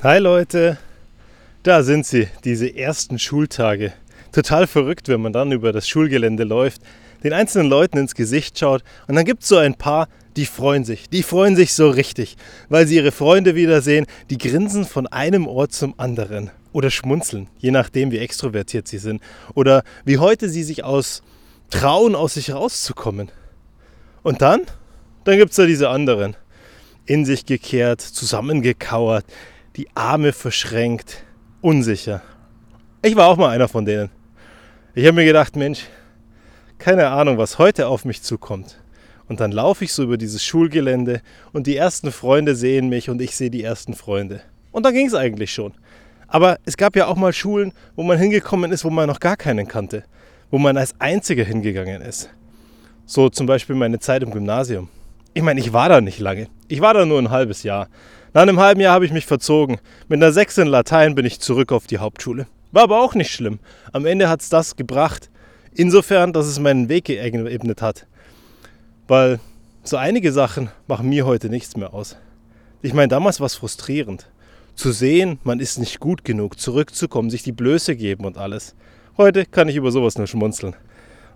Hi 0.00 0.20
Leute, 0.20 0.78
da 1.64 1.82
sind 1.82 2.06
sie, 2.06 2.28
diese 2.44 2.72
ersten 2.72 3.18
Schultage. 3.18 3.92
Total 4.30 4.68
verrückt, 4.68 5.08
wenn 5.08 5.20
man 5.20 5.32
dann 5.32 5.50
über 5.50 5.72
das 5.72 5.88
Schulgelände 5.88 6.44
läuft, 6.44 6.82
den 7.24 7.32
einzelnen 7.32 7.68
Leuten 7.68 7.98
ins 7.98 8.14
Gesicht 8.14 8.56
schaut 8.56 8.84
und 9.08 9.16
dann 9.16 9.24
gibt 9.24 9.42
es 9.42 9.48
so 9.48 9.56
ein 9.56 9.74
paar, 9.74 10.06
die 10.36 10.46
freuen 10.46 10.84
sich, 10.84 11.10
die 11.10 11.24
freuen 11.24 11.56
sich 11.56 11.74
so 11.74 11.90
richtig, 11.90 12.36
weil 12.68 12.86
sie 12.86 12.94
ihre 12.94 13.10
Freunde 13.10 13.56
wiedersehen, 13.56 14.06
die 14.30 14.38
grinsen 14.38 14.84
von 14.84 15.08
einem 15.08 15.48
Ort 15.48 15.72
zum 15.72 15.98
anderen 15.98 16.52
oder 16.70 16.92
schmunzeln, 16.92 17.48
je 17.58 17.72
nachdem 17.72 18.12
wie 18.12 18.18
extrovertiert 18.18 18.86
sie 18.86 18.98
sind 18.98 19.20
oder 19.56 19.82
wie 20.04 20.18
heute 20.18 20.48
sie 20.48 20.62
sich 20.62 20.84
aus 20.84 21.24
trauen, 21.70 22.14
aus 22.14 22.34
sich 22.34 22.52
rauszukommen. 22.52 23.32
Und 24.22 24.42
dann, 24.42 24.60
dann 25.24 25.38
gibt 25.38 25.50
es 25.50 25.56
da 25.56 25.66
diese 25.66 25.88
anderen, 25.88 26.36
in 27.04 27.24
sich 27.24 27.46
gekehrt, 27.46 28.00
zusammengekauert, 28.00 29.24
die 29.78 29.88
Arme 29.94 30.32
verschränkt, 30.32 31.22
unsicher. 31.60 32.20
Ich 33.00 33.14
war 33.14 33.28
auch 33.28 33.36
mal 33.36 33.50
einer 33.50 33.68
von 33.68 33.84
denen. 33.84 34.10
Ich 34.96 35.06
habe 35.06 35.14
mir 35.14 35.24
gedacht, 35.24 35.54
Mensch, 35.54 35.84
keine 36.78 37.06
Ahnung, 37.10 37.38
was 37.38 37.58
heute 37.58 37.86
auf 37.86 38.04
mich 38.04 38.22
zukommt. 38.22 38.80
Und 39.28 39.38
dann 39.38 39.52
laufe 39.52 39.84
ich 39.84 39.92
so 39.92 40.02
über 40.02 40.18
dieses 40.18 40.44
Schulgelände 40.44 41.22
und 41.52 41.68
die 41.68 41.76
ersten 41.76 42.10
Freunde 42.10 42.56
sehen 42.56 42.88
mich 42.88 43.08
und 43.08 43.22
ich 43.22 43.36
sehe 43.36 43.50
die 43.50 43.62
ersten 43.62 43.94
Freunde. 43.94 44.40
Und 44.72 44.84
da 44.84 44.90
ging 44.90 45.06
es 45.06 45.14
eigentlich 45.14 45.52
schon. 45.52 45.72
Aber 46.26 46.58
es 46.64 46.76
gab 46.76 46.96
ja 46.96 47.06
auch 47.06 47.16
mal 47.16 47.32
Schulen, 47.32 47.72
wo 47.94 48.02
man 48.02 48.18
hingekommen 48.18 48.72
ist, 48.72 48.84
wo 48.84 48.90
man 48.90 49.06
noch 49.06 49.20
gar 49.20 49.36
keinen 49.36 49.68
kannte. 49.68 50.02
Wo 50.50 50.58
man 50.58 50.76
als 50.76 50.94
Einziger 50.98 51.44
hingegangen 51.44 52.02
ist. 52.02 52.30
So 53.06 53.28
zum 53.28 53.46
Beispiel 53.46 53.76
meine 53.76 54.00
Zeit 54.00 54.24
im 54.24 54.32
Gymnasium. 54.32 54.88
Ich 55.34 55.42
meine, 55.42 55.60
ich 55.60 55.72
war 55.72 55.88
da 55.88 56.00
nicht 56.00 56.18
lange. 56.18 56.48
Ich 56.66 56.80
war 56.80 56.94
da 56.94 57.06
nur 57.06 57.20
ein 57.20 57.30
halbes 57.30 57.62
Jahr. 57.62 57.88
Nach 58.38 58.42
einem 58.42 58.60
halben 58.60 58.80
Jahr 58.80 58.94
habe 58.94 59.04
ich 59.04 59.10
mich 59.10 59.26
verzogen. 59.26 59.80
Mit 60.06 60.22
einer 60.22 60.30
6 60.30 60.58
in 60.58 60.68
Latein 60.68 61.16
bin 61.16 61.26
ich 61.26 61.40
zurück 61.40 61.72
auf 61.72 61.88
die 61.88 61.98
Hauptschule. 61.98 62.46
War 62.70 62.84
aber 62.84 63.02
auch 63.02 63.16
nicht 63.16 63.32
schlimm. 63.32 63.58
Am 63.92 64.06
Ende 64.06 64.28
hat 64.28 64.42
es 64.42 64.48
das 64.48 64.76
gebracht. 64.76 65.28
Insofern, 65.74 66.32
dass 66.32 66.46
es 66.46 66.60
meinen 66.60 66.88
Weg 66.88 67.06
geebnet 67.06 67.82
hat. 67.82 68.06
Weil 69.08 69.40
so 69.82 69.96
einige 69.96 70.30
Sachen 70.30 70.68
machen 70.86 71.08
mir 71.08 71.26
heute 71.26 71.48
nichts 71.48 71.76
mehr 71.76 71.92
aus. 71.92 72.16
Ich 72.80 72.94
meine, 72.94 73.08
damals 73.08 73.40
war 73.40 73.46
es 73.46 73.56
frustrierend. 73.56 74.30
Zu 74.76 74.92
sehen, 74.92 75.40
man 75.42 75.58
ist 75.58 75.80
nicht 75.80 75.98
gut 75.98 76.24
genug, 76.24 76.60
zurückzukommen, 76.60 77.30
sich 77.30 77.42
die 77.42 77.50
Blöße 77.50 77.96
geben 77.96 78.24
und 78.24 78.38
alles. 78.38 78.76
Heute 79.16 79.46
kann 79.46 79.68
ich 79.68 79.74
über 79.74 79.90
sowas 79.90 80.16
nur 80.16 80.28
schmunzeln. 80.28 80.76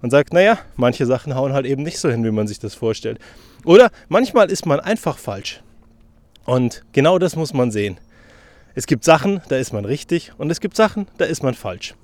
Und 0.02 0.10
sagt, 0.10 0.32
naja, 0.32 0.56
manche 0.76 1.06
Sachen 1.06 1.34
hauen 1.34 1.52
halt 1.52 1.66
eben 1.66 1.82
nicht 1.82 1.98
so 1.98 2.08
hin, 2.08 2.22
wie 2.22 2.30
man 2.30 2.46
sich 2.46 2.60
das 2.60 2.76
vorstellt. 2.76 3.18
Oder 3.64 3.90
manchmal 4.08 4.52
ist 4.52 4.66
man 4.66 4.78
einfach 4.78 5.18
falsch. 5.18 5.61
Und 6.44 6.84
genau 6.92 7.18
das 7.18 7.36
muss 7.36 7.54
man 7.54 7.70
sehen. 7.70 7.98
Es 8.74 8.86
gibt 8.86 9.04
Sachen, 9.04 9.42
da 9.48 9.56
ist 9.56 9.72
man 9.72 9.84
richtig 9.84 10.32
und 10.38 10.50
es 10.50 10.60
gibt 10.60 10.76
Sachen, 10.76 11.06
da 11.18 11.24
ist 11.24 11.42
man 11.42 11.54
falsch. 11.54 11.94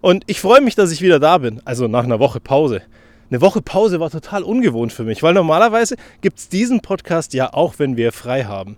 Und 0.00 0.24
ich 0.28 0.40
freue 0.40 0.60
mich, 0.60 0.76
dass 0.76 0.92
ich 0.92 1.02
wieder 1.02 1.18
da 1.18 1.38
bin, 1.38 1.60
also 1.64 1.88
nach 1.88 2.04
einer 2.04 2.20
Woche 2.20 2.40
Pause. 2.40 2.82
Eine 3.28 3.40
Woche 3.42 3.60
Pause 3.60 4.00
war 4.00 4.10
total 4.10 4.42
ungewohnt 4.42 4.92
für 4.92 5.04
mich, 5.04 5.22
weil 5.22 5.34
normalerweise 5.34 5.96
gibt 6.20 6.38
es 6.38 6.48
diesen 6.48 6.80
Podcast 6.80 7.34
ja 7.34 7.52
auch, 7.52 7.74
wenn 7.78 7.96
wir 7.96 8.12
frei 8.12 8.44
haben. 8.44 8.76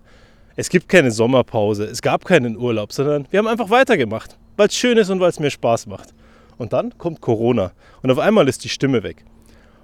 Es 0.57 0.69
gibt 0.69 0.89
keine 0.89 1.11
Sommerpause, 1.11 1.85
es 1.85 2.03
gab 2.03 2.25
keinen 2.25 2.57
Urlaub, 2.57 2.93
sondern 2.93 3.27
wir 3.31 3.39
haben 3.39 3.47
einfach 3.47 3.71
weitergemacht, 3.71 4.37
weil 4.57 4.69
es 4.69 4.77
schön 4.77 4.99
ist 4.99 5.11
und 5.11 5.21
weil 5.21 5.31
es 5.31 5.41
mir 5.41 5.51
Spaß 5.51 5.87
macht. 5.87 6.13
Und 6.59 6.73
dann 6.73 6.97
kommt 6.99 7.21
Corona 7.21 7.73
und 8.03 8.11
auf 8.11 8.19
einmal 8.19 8.49
ist 8.49 8.65
die 8.65 8.69
Stimme 8.69 9.03
weg. 9.03 9.25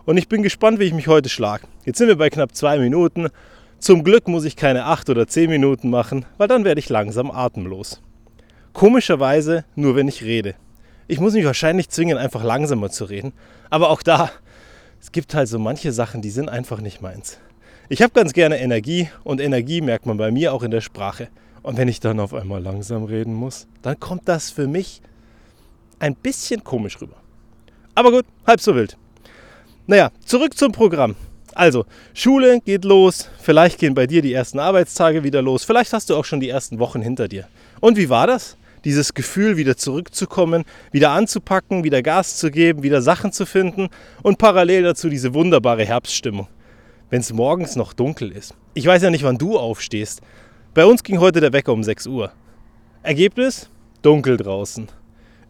Und 0.05 0.16
ich 0.16 0.28
bin 0.28 0.42
gespannt, 0.42 0.78
wie 0.80 0.84
ich 0.84 0.94
mich 0.94 1.08
heute 1.08 1.28
schlage. 1.28 1.66
Jetzt 1.84 1.98
sind 1.98 2.08
wir 2.08 2.16
bei 2.16 2.30
knapp 2.30 2.55
zwei 2.55 2.78
Minuten 2.78 3.28
zum 3.78 4.02
Glück 4.02 4.26
muss 4.26 4.44
ich 4.44 4.56
keine 4.56 4.86
8 4.86 5.08
oder 5.10 5.26
10 5.26 5.48
Minuten 5.48 5.88
machen, 5.88 6.24
weil 6.36 6.48
dann 6.48 6.64
werde 6.64 6.80
ich 6.80 6.88
langsam 6.88 7.30
atemlos. 7.30 8.00
Komischerweise 8.72 9.64
nur 9.76 9.94
wenn 9.94 10.08
ich 10.08 10.24
rede. 10.24 10.54
Ich 11.06 11.20
muss 11.20 11.34
mich 11.34 11.44
wahrscheinlich 11.44 11.88
zwingen, 11.88 12.18
einfach 12.18 12.42
langsamer 12.42 12.90
zu 12.90 13.04
reden. 13.04 13.32
Aber 13.70 13.90
auch 13.90 14.02
da, 14.02 14.30
es 15.00 15.12
gibt 15.12 15.34
halt 15.34 15.48
so 15.48 15.58
manche 15.58 15.92
Sachen, 15.92 16.22
die 16.22 16.30
sind 16.30 16.48
einfach 16.48 16.80
nicht 16.80 17.00
meins. 17.00 17.38
Ich 17.88 18.02
habe 18.02 18.12
ganz 18.12 18.33
gerne 18.33 18.61
Energie 18.61 19.08
und 19.24 19.40
Energie 19.40 19.80
merkt 19.80 20.06
man 20.06 20.17
bei 20.17 20.30
mir 20.30 20.52
auch 20.52 20.62
in 20.62 20.70
der 20.70 20.80
Sprache. 20.80 21.28
Und 21.62 21.78
wenn 21.78 21.88
ich 21.88 22.00
dann 22.00 22.20
auf 22.20 22.34
einmal 22.34 22.61
langsam 22.61 23.05
reden 23.05 23.33
muss, 23.33 23.68
dann 23.83 23.98
kommt 23.98 24.28
das 24.28 24.50
für 24.50 24.67
mich 24.67 25.02
ein 25.98 26.14
bisschen 26.14 26.64
komisch 26.64 27.00
rüber. 27.00 27.17
Aber 27.94 28.11
gut, 28.11 28.27
halb 28.46 28.61
so 28.61 28.74
wild. 28.74 28.96
Naja, 29.86 30.11
zurück 30.24 30.56
zum 30.56 30.72
Programm. 30.72 31.14
Also, 31.55 31.86
Schule 32.14 32.61
geht 32.61 32.85
los, 32.85 33.29
vielleicht 33.41 33.79
gehen 33.79 33.95
bei 33.95 34.07
dir 34.07 34.23
die 34.23 34.33
ersten 34.33 34.59
Arbeitstage 34.59 35.25
wieder 35.25 35.42
los, 35.42 35.64
vielleicht 35.64 35.92
hast 35.92 36.11
du 36.11 36.17
auch 36.17 36.25
schon 36.25 36.41
die 36.41 36.48
ersten 36.48 36.79
Wochen 36.79 37.03
hinter 37.03 37.29
dir. 37.29 37.48
Und 37.81 37.97
wie 37.97 38.09
war 38.09 38.27
das? 38.27 38.57
Dieses 38.85 39.14
Gefühl, 39.14 39.57
wieder 39.57 39.77
zurückzukommen, 39.77 40.64
wieder 40.92 41.11
anzupacken, 41.11 41.85
wieder 41.85 42.03
Gas 42.03 42.36
zu 42.36 42.51
geben, 42.51 42.83
wieder 42.83 43.03
Sachen 43.03 43.33
zu 43.33 43.45
finden 43.45 43.89
und 44.23 44.39
parallel 44.39 44.85
dazu 44.85 45.09
diese 45.09 45.35
wunderbare 45.35 45.85
Herbststimmung. 45.85 46.47
Wenn 47.11 47.20
es 47.20 47.33
morgens 47.33 47.75
noch 47.75 47.92
dunkel 47.92 48.30
ist. 48.30 48.55
Ich 48.75 48.86
weiß 48.86 49.03
ja 49.03 49.11
nicht, 49.11 49.25
wann 49.25 49.39
du 49.39 49.59
aufstehst. 49.59 50.20
Bei 50.75 50.85
uns 50.85 51.03
ging 51.03 51.19
heute 51.19 51.41
der 51.41 51.53
Wecker 51.53 51.73
um 51.73 51.83
6 51.83 52.07
Uhr. 52.07 52.33
Ergebnis? 53.03 53.69
Dunkel 54.03 54.36
draußen. 54.36 54.89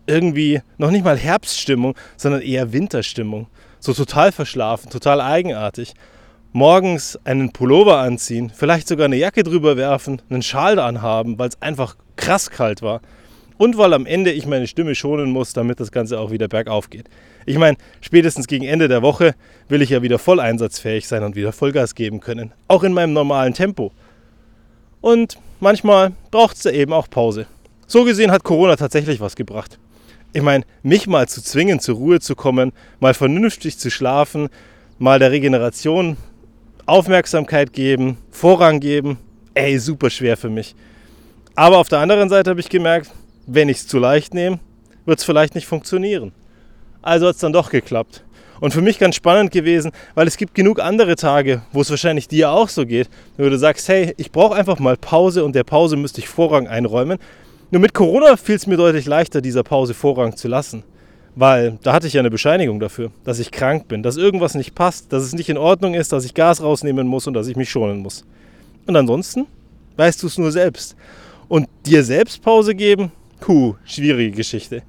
Irgendwie 0.07 0.63
noch 0.79 0.91
nicht 0.91 1.05
mal 1.05 1.19
Herbststimmung, 1.19 1.95
sondern 2.17 2.41
eher 2.41 2.73
Winterstimmung. 2.73 3.47
So 3.81 3.93
total 3.93 4.33
verschlafen, 4.33 4.91
total 4.91 5.21
eigenartig. 5.21 5.95
Morgens 6.53 7.19
einen 7.25 7.53
Pullover 7.53 7.99
anziehen, 7.99 8.51
vielleicht 8.55 8.89
sogar 8.89 9.05
eine 9.05 9.17
Jacke 9.17 9.43
drüber 9.43 9.77
werfen, 9.77 10.23
einen 10.31 10.43
Schal 10.43 10.79
anhaben, 10.79 11.39
weil 11.39 11.51
es 11.51 11.61
einfach 11.61 11.97
krass 12.17 12.51
kalt 12.51 12.83
war. 12.83 13.01
Und 13.59 13.77
weil 13.77 13.93
am 13.93 14.07
Ende 14.07 14.31
ich 14.33 14.47
meine 14.47 14.67
Stimme 14.67 14.95
schonen 14.95 15.31
muss, 15.31 15.53
damit 15.53 15.81
das 15.81 15.91
Ganze 15.91 16.19
auch 16.19 16.31
wieder 16.31 16.49
bergauf 16.49 16.91
geht. 16.91 17.07
Ich 17.45 17.59
meine, 17.59 17.77
spätestens 18.01 18.47
gegen 18.47 18.65
Ende 18.65 18.89
der 18.89 19.03
Woche 19.03 19.35
will 19.69 19.83
ich 19.83 19.91
ja 19.91 20.01
wieder 20.01 20.19
voll 20.19 20.39
einsatzfähig 20.39 21.09
sein 21.09 21.25
und 21.25 21.35
wieder 21.35 21.53
Vollgas 21.53 21.95
geben 21.95 22.21
können. 22.21 22.53
Auch 22.69 22.83
in 22.85 22.93
meinem 22.93 23.13
normalen 23.13 23.55
Tempo. 23.55 23.93
Und 25.01 25.39
manchmal 25.61 26.13
braucht 26.31 26.57
es 26.57 26.63
da 26.63 26.71
eben 26.71 26.93
auch 26.93 27.11
Pause. 27.11 27.47
So 27.87 28.05
gesehen 28.05 28.31
hat 28.31 28.45
Corona 28.45 28.77
tatsächlich 28.77 29.21
was 29.21 29.35
gebracht. 29.35 29.79
Ich 30.33 30.43
meine, 30.43 30.65
mich 30.83 31.07
mal 31.07 31.29
zu 31.29 31.43
zwingen, 31.43 31.81
zur 31.81 31.97
Ruhe 31.97 32.21
zu 32.21 32.37
kommen, 32.37 32.73
mal 33.01 33.15
vernünftig 33.15 33.79
zu 33.79 33.91
schlafen, 33.91 34.49
mal 34.99 35.19
der 35.19 35.31
Regeneration 35.31 36.17
Aufmerksamkeit 36.89 37.73
geben, 37.73 38.17
Vorrang 38.31 38.81
geben, 38.81 39.19
ey, 39.55 39.79
super 39.79 40.09
schwer 40.09 40.39
für 40.39 40.49
mich. 40.49 40.75
Aber 41.55 41.79
auf 41.79 41.89
der 41.89 41.99
anderen 41.99 42.31
Seite 42.31 42.49
habe 42.49 42.61
ich 42.61 42.71
gemerkt, 42.71 43.11
wenn 43.47 43.69
ich 43.69 43.79
es 43.79 43.87
zu 43.87 43.99
leicht 43.99 44.33
nehme, 44.33 44.59
wird 45.05 45.19
es 45.19 45.25
vielleicht 45.25 45.55
nicht 45.55 45.67
funktionieren. 45.67 46.33
Also 47.03 47.27
hat 47.27 47.35
es 47.35 47.41
dann 47.41 47.53
doch 47.53 47.71
geklappt. 47.71 48.25
Und 48.61 48.73
für 48.73 48.81
mich 48.81 48.99
ganz 48.99 49.17
spannend 49.17 49.51
gewesen, 49.53 49.93
weil 50.15 50.27
es 50.27 50.37
gibt 50.37 50.55
genug 50.55 50.81
andere 50.81 51.17
Tage, 51.17 51.63
wo 51.73 51.81
es 51.81 51.91
wahrscheinlich 51.91 52.27
dir 52.27 52.51
auch 52.51 52.69
so 52.69 52.87
geht, 52.87 53.09
wo 53.37 53.49
du 53.49 53.59
sagst, 53.59 53.89
hey, 53.89 54.15
ich 54.17 54.33
brauche 54.33 54.55
einfach 54.55 54.79
mal 54.79 54.97
Pause 54.97 55.45
und 55.45 55.55
der 55.55 55.65
Pause 55.65 55.97
müsste 55.97 56.21
ich 56.21 56.29
Vorrang 56.29 56.69
einräumen. 56.69 57.19
Nur 57.71 57.83
mit 57.83 57.93
Corona 57.93 58.39
fiel 58.39 58.55
es 58.57 58.67
mir 58.67 58.79
deutlich 58.79 59.05
leichter, 59.05 59.43
dieser 59.43 59.63
Pause 59.63 59.93
Vorrang 59.93 60.35
zu 60.35 60.49
lassen. 60.49 60.85
Weil 61.35 61.79
da 61.83 61.93
hatte 61.93 62.07
ich 62.07 62.15
ja 62.15 62.21
eine 62.21 62.31
Bescheinigung 62.31 62.81
dafür, 62.81 63.11
dass 63.25 63.39
ich 63.39 63.51
krank 63.51 63.89
bin, 63.89 64.03
dass 64.03 64.17
irgendwas 64.17 64.55
nicht 64.55 64.75
passt, 64.75 65.13
dass 65.13 65.23
es 65.23 65.35
nicht 65.35 65.51
in 65.51 65.59
Ordnung 65.59 65.93
ist, 65.93 66.11
dass 66.11 66.25
ich 66.25 66.33
Gas 66.33 66.63
rausnehmen 66.63 67.07
muss 67.07 67.27
und 67.27 67.35
dass 67.35 67.47
ich 67.47 67.57
mich 67.57 67.69
schonen 67.69 67.99
muss. 67.99 68.25
Und 68.87 68.97
ansonsten 68.97 69.47
weißt 69.97 70.23
du 70.23 70.29
es 70.29 70.39
nur 70.39 70.51
selbst. 70.51 70.97
Und 71.49 71.69
dir 71.85 72.03
selbst 72.05 72.43
Pause 72.43 72.75
geben, 72.75 73.13
puh, 73.41 73.75
schwierige 73.85 74.35
Geschichte. 74.35 74.83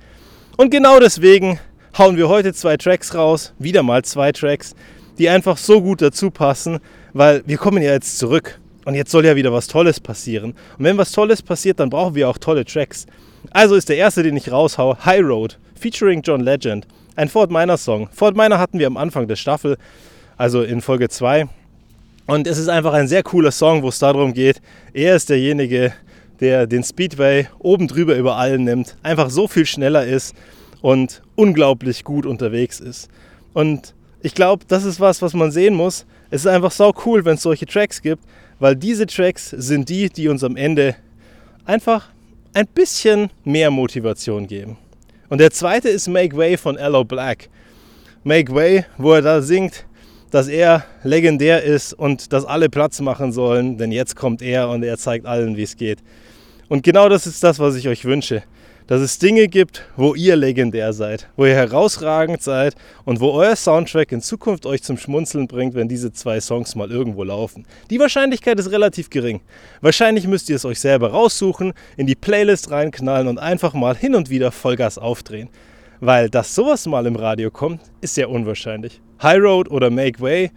Und 0.56 0.72
genau 0.72 1.00
deswegen 1.00 1.59
hauen 1.97 2.16
wir 2.16 2.29
heute 2.29 2.53
zwei 2.53 2.78
Tracks 2.78 3.13
raus, 3.13 3.53
wieder 3.59 3.84
mal 3.84 4.03
zwei 4.06 4.31
Tracks, 4.31 4.73
die 5.17 5.28
einfach 5.28 5.57
so 5.57 5.81
gut 5.81 6.01
dazu 6.01 6.31
passen, 6.31 6.79
weil 7.11 7.44
wir 7.46 7.57
kommen 7.57 7.84
ja 7.84 7.91
jetzt 7.91 8.17
zurück. 8.17 8.59
Und 8.85 8.95
jetzt 8.95 9.12
soll 9.12 9.25
ja 9.25 9.35
wieder 9.35 9.51
was 9.51 9.67
Tolles 9.67 10.00
passieren. 10.00 10.51
Und 10.78 10.85
wenn 10.85 10.97
was 10.97 11.12
Tolles 11.12 11.41
passiert, 11.41 11.79
dann 11.79 11.90
brauchen 11.90 12.16
wir 12.16 12.29
auch 12.29 12.37
tolle 12.37 12.66
Tracks. 12.66 13.05
Also 13.52 13.76
ist 13.76 13.90
der 13.90 13.97
erste, 13.97 14.23
den 14.23 14.37
ich 14.37 14.52
raushau, 14.52 14.97
High 15.05 15.23
Road, 15.23 15.58
featuring 15.76 16.22
John 16.22 16.41
Legend. 16.41 16.87
Ein 17.16 17.29
Fort 17.29 17.52
Minor 17.52 17.78
Song. 17.78 18.09
Fort 18.11 18.35
Minor 18.35 18.59
hatten 18.59 18.79
wir 18.79 18.87
am 18.87 18.97
Anfang 18.97 19.28
der 19.28 19.35
Staffel, 19.35 19.78
also 20.37 20.61
in 20.64 20.81
Folge 20.81 21.09
2. 21.09 21.47
Und 22.28 22.47
es 22.47 22.58
ist 22.58 22.70
einfach 22.70 22.93
ein 22.93 23.08
sehr 23.08 23.23
cooler 23.23 23.52
Song, 23.52 23.81
wo 23.81 23.90
es 23.90 23.99
darum 23.99 24.34
geht, 24.34 24.61
er 24.93 25.16
ist 25.16 25.29
derjenige, 25.29 25.93
der 26.40 26.67
den 26.67 26.84
Speedway 26.84 27.47
oben 27.59 27.87
drüber 27.87 28.16
über 28.16 28.37
allen 28.37 28.64
nimmt, 28.64 28.96
einfach 29.03 29.29
so 29.29 29.47
viel 29.47 29.66
schneller 29.66 30.05
ist 30.05 30.35
und 30.81 31.22
unglaublich 31.35 32.03
gut 32.03 32.26
unterwegs 32.26 32.79
ist. 32.79 33.09
Und 33.53 33.93
ich 34.22 34.35
glaube, 34.35 34.66
das 34.67 34.84
ist 34.85 34.99
was, 34.99 35.22
was 35.22 35.34
man 35.34 35.52
sehen 35.52 35.73
muss. 35.73 36.05
Es 36.29 36.41
ist 36.41 36.47
einfach 36.47 36.72
so 36.72 36.93
cool, 37.05 37.26
wenn 37.26 37.35
es 37.35 37.41
solche 37.41 37.66
Tracks 37.66 38.02
gibt, 38.02 38.23
weil 38.59 38.76
diese 38.76 39.06
Tracks 39.06 39.50
sind 39.50 39.90
die, 39.90 40.09
die 40.09 40.28
uns 40.28 40.44
am 40.44 40.56
Ende 40.56 40.96
einfach 41.66 42.09
ein 42.53 42.67
bisschen 42.67 43.29
mehr 43.44 43.72
Motivation 43.72 44.47
geben. 44.47 44.78
Und 45.29 45.40
der 45.40 45.52
zweite 45.52 45.90
ist 45.90 46.08
Make 46.08 46.35
Way 46.35 46.58
von 46.58 46.78
Allo 46.78 47.03
Black. 47.03 47.50
Make 48.23 48.53
Way, 48.53 48.85
wo 48.97 49.14
er 49.14 49.22
da 49.22 49.41
singt, 49.41 49.85
dass 50.32 50.47
er 50.47 50.84
legendär 51.03 51.64
ist 51.64 51.94
und 51.94 52.34
dass 52.34 52.46
alle 52.46 52.70
Platz 52.70 53.00
machen 53.02 53.32
sollen, 53.32 53.78
denn 53.78 53.91
jetzt 53.91 54.16
kommt 54.16 54.41
er 54.41 54.70
und 54.70 54.84
er 54.84 54.97
zeigt 54.97 55.26
allen, 55.26 55.58
wie 55.58 55.64
es 55.64 55.78
geht. 55.78 56.00
Und 56.67 56.84
genau 56.84 57.09
das 57.09 57.26
ist 57.26 57.44
das, 57.44 57.59
was 57.59 57.76
ich 57.76 57.88
euch 57.88 58.05
wünsche. 58.05 58.44
Dass 58.90 59.02
es 59.02 59.20
Dinge 59.20 59.47
gibt, 59.50 59.86
wo 59.97 60.16
ihr 60.16 60.36
legendär 60.36 60.94
seid, 60.94 61.30
wo 61.36 61.46
ihr 61.46 61.53
herausragend 61.53 62.41
seid 62.41 62.74
und 63.06 63.20
wo 63.20 63.30
euer 63.34 63.56
Soundtrack 63.56 64.12
in 64.12 64.20
Zukunft 64.20 64.66
euch 64.66 64.82
zum 64.82 64.97
Schmunzeln 64.97 65.46
bringt, 65.47 65.76
wenn 65.76 65.88
diese 65.88 66.12
zwei 66.12 66.41
Songs 66.41 66.74
mal 66.74 66.90
irgendwo 66.90 67.24
laufen. 67.24 67.68
Die 67.91 68.00
Wahrscheinlichkeit 68.00 68.58
ist 68.58 68.72
relativ 68.72 69.12
gering. 69.12 69.41
Wahrscheinlich 69.82 70.26
müsst 70.26 70.50
ihr 70.50 70.56
es 70.56 70.66
euch 70.66 70.80
selber 70.80 71.12
raussuchen, 71.12 71.74
in 71.97 72.08
die 72.08 72.16
Playlist 72.16 72.72
reinknallen 72.72 73.28
und 73.28 73.38
einfach 73.38 73.76
mal 73.76 73.96
hin 73.96 74.16
und 74.16 74.32
wieder 74.32 74.52
Vollgas 74.52 74.97
aufdrehen. 74.97 75.50
Weil 76.00 76.32
dass 76.32 76.56
sowas 76.56 76.88
mal 76.88 77.06
im 77.06 77.16
Radio 77.16 77.52
kommt, 77.52 77.82
ist 78.02 78.16
sehr 78.16 78.32
unwahrscheinlich. 78.32 79.02
High 79.22 79.40
Road 79.40 79.70
oder 79.70 79.91
Make 79.91 80.20
Way, 80.20 80.50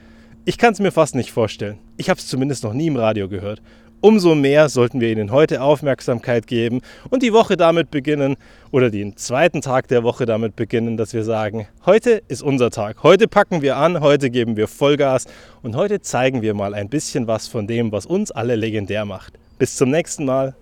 ich 0.47 0.57
kann 0.57 0.73
es 0.73 0.81
mir 0.81 0.91
fast 0.91 1.15
nicht 1.15 1.33
vorstellen. 1.33 1.81
Ich 1.99 2.09
habe 2.09 2.19
es 2.19 2.29
zumindest 2.29 2.65
noch 2.65 2.73
nie 2.73 2.87
im 2.87 2.97
Radio 2.97 3.29
gehört. 3.29 3.61
Umso 4.05 4.35
mehr 4.35 4.69
sollten 4.69 5.01
wir 5.01 5.11
ihnen 5.11 5.31
heute 5.31 5.63
Aufmerksamkeit 5.63 6.49
geben 6.49 6.81
und 7.11 7.23
die 7.23 7.33
Woche 7.33 7.57
damit 7.57 7.93
beginnen 7.93 8.37
oder 8.73 8.91
den 8.91 9.17
zweiten 9.17 9.61
Tag 9.61 9.87
der 9.87 10.03
Woche 10.03 10.27
damit 10.27 10.57
beginnen, 10.57 10.97
dass 10.97 11.15
wir 11.15 11.23
sagen, 11.23 11.69
heute 11.87 12.21
ist 12.27 12.43
unser 12.43 12.71
Tag. 12.71 13.05
Heute 13.05 13.29
packen 13.29 13.63
wir 13.63 13.77
an, 13.77 14.01
heute 14.01 14.29
geben 14.31 14.57
wir 14.57 14.67
Vollgas 14.67 15.27
und 15.63 15.77
heute 15.77 16.01
zeigen 16.01 16.43
wir 16.43 16.53
mal 16.53 16.75
ein 16.75 16.89
bisschen 16.89 17.29
was 17.29 17.47
von 17.47 17.69
dem, 17.69 17.93
was 17.93 18.05
uns 18.05 18.33
alle 18.33 18.57
legendär 18.57 19.05
macht. 19.05 19.35
Bis 19.61 19.77
zum 19.77 19.91
nächsten 19.91 20.25
Mal. 20.25 20.57